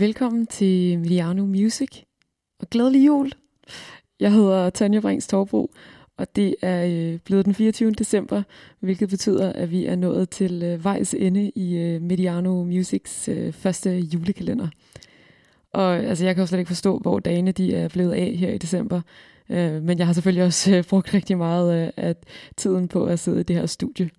[0.00, 2.02] Velkommen til Miliano Music,
[2.60, 3.32] og glædelig jul.
[4.20, 5.70] Jeg hedder Tanja Brings Torbro,
[6.16, 7.90] og det er øh, blevet den 24.
[7.90, 8.42] december,
[8.78, 13.90] hvilket betyder, at vi er nået til øh, vejs ende i øh, Mediano Musics første
[13.98, 14.68] julekalender.
[15.72, 18.50] Og altså, jeg kan jo slet ikke forstå, hvor dagene de er blevet af her
[18.50, 19.00] i december.
[19.80, 22.16] Men jeg har selvfølgelig også brugt rigtig meget af
[22.56, 24.10] tiden på at sidde i det her studie.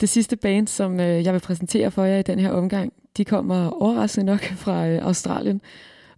[0.00, 3.24] Det sidste band, som øh, jeg vil præsentere for jer i den her omgang, de
[3.24, 5.60] kommer overraskende nok fra øh, Australien.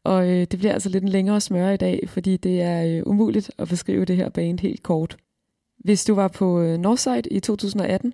[0.04, 3.02] Og øh, det bliver altså lidt en længere smøre i dag, fordi det er øh,
[3.06, 5.16] umuligt at beskrive det her band helt kort.
[5.78, 8.12] Hvis du var på øh, Northside i 2018,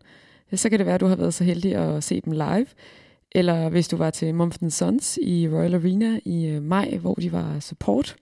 [0.52, 2.66] øh, så kan det være, at du har været så heldig at se dem live.
[3.32, 7.32] Eller hvis du var til Mumford Sons i Royal Arena i øh, maj, hvor de
[7.32, 8.16] var support.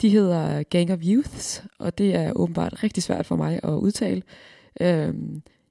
[0.00, 4.22] De hedder Gang of Youths, og det er åbenbart rigtig svært for mig at udtale.
[4.80, 5.14] Øh,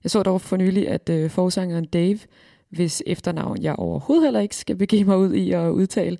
[0.03, 2.19] jeg så dog for nylig, at øh, forsangeren Dave,
[2.69, 6.17] hvis efternavn jeg overhovedet heller ikke skal begive mig ud i at udtale,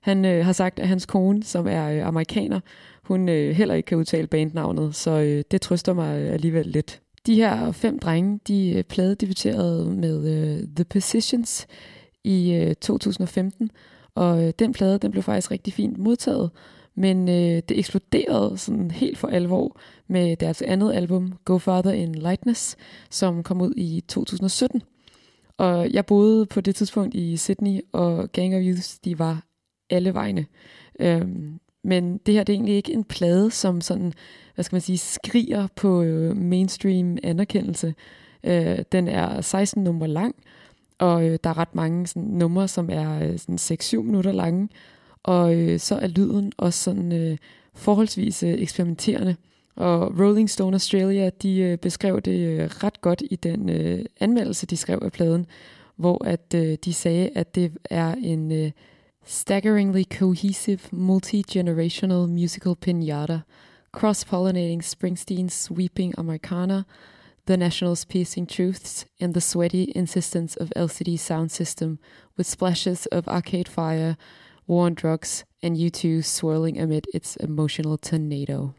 [0.00, 2.60] han øh, har sagt, at hans kone, som er øh, amerikaner,
[3.02, 7.00] hun øh, heller ikke kan udtale bandnavnet, så øh, det trøster mig øh, alligevel lidt.
[7.26, 11.66] De her fem drenge, de øh, plade debuterede med øh, The Positions
[12.24, 13.70] i øh, 2015,
[14.14, 16.50] og øh, den plade den blev faktisk rigtig fint modtaget,
[16.94, 19.80] men øh, det eksploderede sådan helt for alvor
[20.12, 22.76] med deres andet album, Go Farther in Lightness,
[23.10, 24.82] som kom ud i 2017.
[25.58, 29.42] Og jeg boede på det tidspunkt i Sydney, og Gang of Youth, de var
[29.90, 30.46] alle vegne.
[31.00, 34.12] Øhm, men det her det er egentlig ikke en plade, som sådan,
[34.54, 37.94] hvad skal man sige, skriger på øh, mainstream anerkendelse.
[38.44, 40.34] Øh, den er 16 numre lang,
[40.98, 44.68] og øh, der er ret mange sådan, numre, som er øh, sådan 6-7 minutter lange.
[45.22, 47.38] Og øh, så er lyden også sådan øh,
[47.74, 49.36] forholdsvis øh, eksperimenterende.
[49.76, 54.66] Og Rolling Stone Australia, de øh, beskrev det øh, ret godt i den øh, anmeldelse,
[54.66, 55.46] de skrev af pladen,
[55.96, 58.70] hvor at øh, de sagde, at det er en øh,
[59.24, 63.40] staggeringly cohesive, multi-generational musical pinata,
[63.92, 66.84] cross-pollinating Springsteen's sweeping Americana,
[67.46, 71.98] The National's piercing truths, and the sweaty insistence of LCD sound system,
[72.36, 74.16] with splashes of Arcade Fire,
[74.66, 78.74] War on Drugs, and U2 swirling amid its emotional tornado.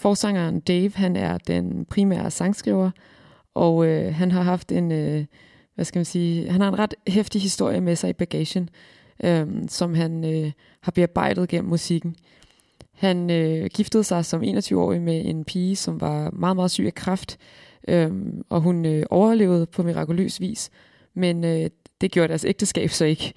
[0.00, 2.90] Forsangeren Dave, han er den primære sangskriver,
[3.54, 5.24] og øh, han har haft en, øh,
[5.74, 8.70] hvad skal man sige, han har en ret hæftig historie med sig i bagagen,
[9.24, 12.16] øh, som han øh, har bearbejdet gennem musikken.
[12.92, 16.94] Han øh, giftede sig som 21-årig med en pige, som var meget, meget syg af
[16.94, 17.38] kræft,
[17.88, 18.10] øh,
[18.48, 20.70] og hun øh, overlevede på mirakuløs vis,
[21.14, 23.32] men øh, det gjorde deres ægteskab så ikke.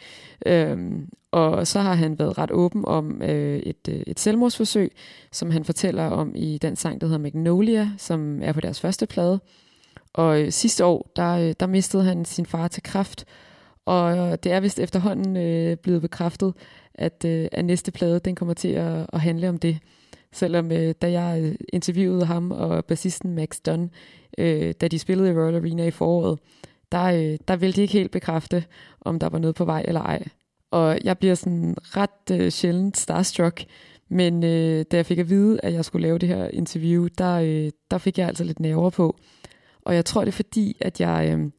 [0.45, 4.91] Øhm, og så har han været ret åben om øh, et, øh, et selvmordsforsøg,
[5.31, 9.05] som han fortæller om i den sang, der hedder Magnolia, som er på deres første
[9.05, 9.39] plade.
[10.13, 13.25] Og øh, sidste år, der, øh, der mistede han sin far til kræft,
[13.85, 16.53] og det er vist efterhånden øh, blevet bekræftet,
[16.93, 19.77] at, øh, at næste plade, den kommer til at, at handle om det.
[20.31, 23.91] Selvom øh, da jeg øh, interviewede ham og bassisten Max Dunn,
[24.37, 26.39] øh, da de spillede i Royal Arena i foråret,
[26.93, 28.65] der, øh, der ville de ikke helt bekræfte,
[29.01, 30.23] om der var noget på vej eller ej.
[30.71, 33.65] Og jeg bliver sådan ret øh, sjældent starstruck,
[34.09, 37.35] men øh, da jeg fik at vide, at jeg skulle lave det her interview, der,
[37.35, 39.17] øh, der fik jeg altså lidt nerver på.
[39.81, 41.51] Og jeg tror, det er fordi, at jeg, øh,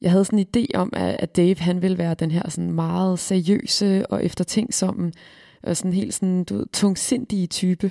[0.00, 2.72] jeg havde sådan en idé om, at, at Dave han ville være den her sådan
[2.72, 5.12] meget seriøse og eftertænksomme,
[5.62, 7.90] og sådan helt sådan, du ved, tungsindige type.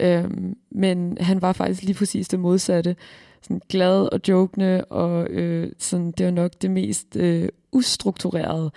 [0.00, 0.24] Øh,
[0.70, 2.96] men han var faktisk lige præcis det modsatte
[3.42, 8.70] sådan glad og jokende, og øh, sådan, det var nok det mest øh, ustrukturerede,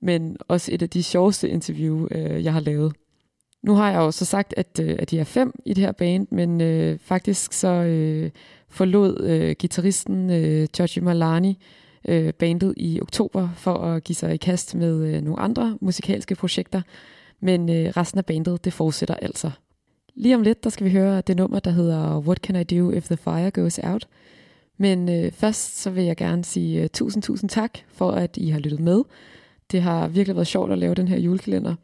[0.00, 2.92] men også et af de sjoveste interview, øh, jeg har lavet.
[3.62, 5.92] Nu har jeg jo så sagt, at, øh, at de er fem i det her
[5.92, 8.30] band, men øh, faktisk så øh,
[8.68, 11.58] forlod øh, gitarristen øh, Georgie Malani
[12.08, 16.34] øh, bandet i oktober for at give sig i kast med øh, nogle andre musikalske
[16.34, 16.82] projekter,
[17.40, 19.50] men øh, resten af bandet det fortsætter altså.
[20.18, 22.90] Lige om lidt, der skal vi høre det nummer, der hedder What Can I Do
[22.90, 24.08] If The Fire Goes Out?
[24.78, 28.48] Men øh, først så vil jeg gerne sige øh, tusind, tusind tak for, at I
[28.48, 29.02] har lyttet med.
[29.72, 31.74] Det har virkelig været sjovt at lave den her julekalender.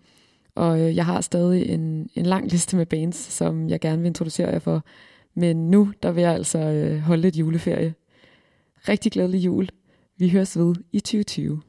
[0.54, 4.06] Og øh, jeg har stadig en, en lang liste med bands, som jeg gerne vil
[4.06, 4.84] introducere jer for.
[5.34, 7.94] Men nu, der vil jeg altså øh, holde lidt juleferie.
[8.88, 9.68] Rigtig glædelig jul.
[10.18, 11.60] Vi høres ved i 2020.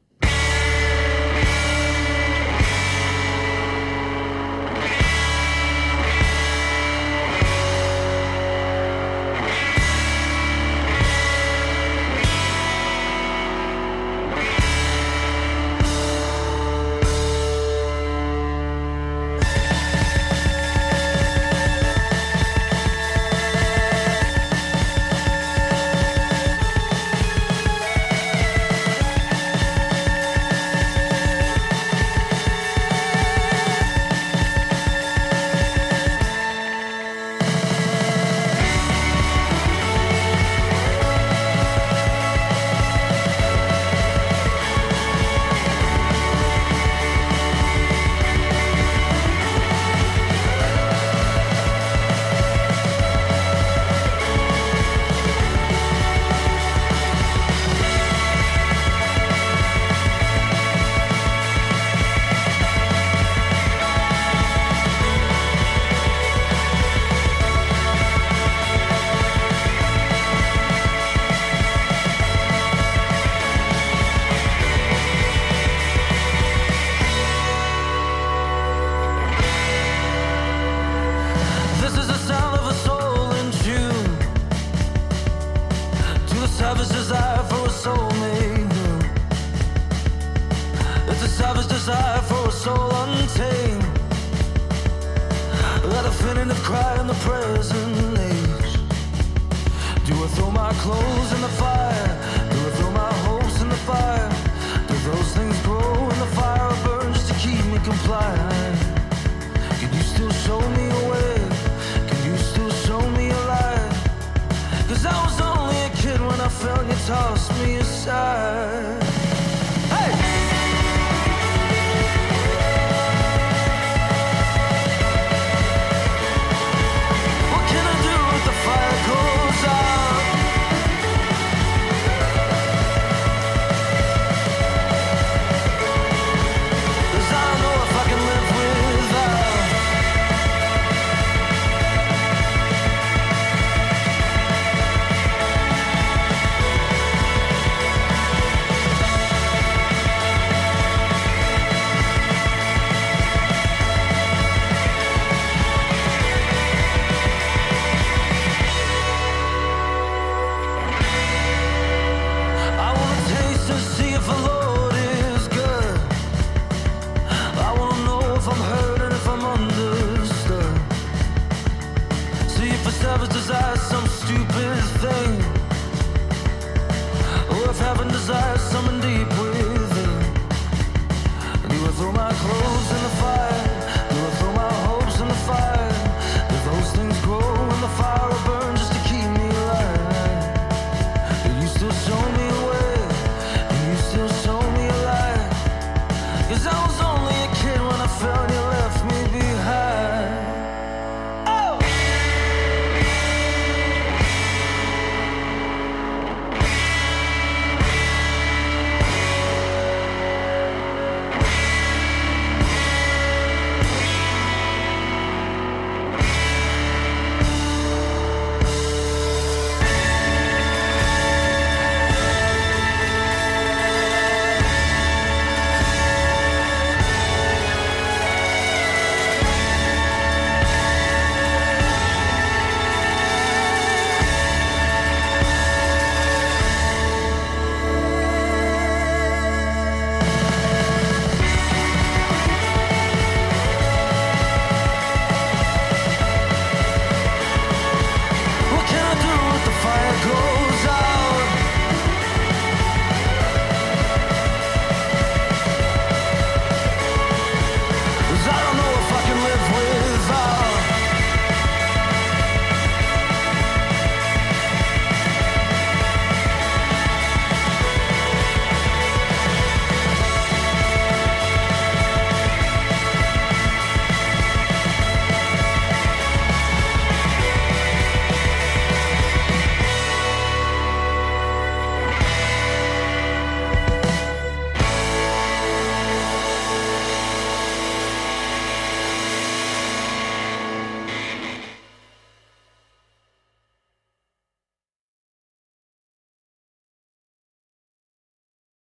[86.75, 88.73] savage desire for a soulmate.
[91.07, 93.83] It's a savage desire for a soul untamed.
[95.91, 98.73] That definitive cry in the present age.
[100.05, 101.94] Do I throw my clothes in the fire?